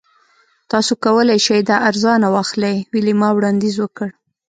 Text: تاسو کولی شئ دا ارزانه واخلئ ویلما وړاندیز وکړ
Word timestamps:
تاسو 0.71 0.91
کولی 1.05 1.37
شئ 1.45 1.59
دا 1.69 1.77
ارزانه 1.89 2.27
واخلئ 2.35 2.75
ویلما 2.93 3.29
وړاندیز 3.33 3.75
وکړ 3.79 4.09